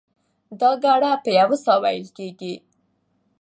[0.59, 2.53] دا ګړه په یوه ساه وېل کېږي.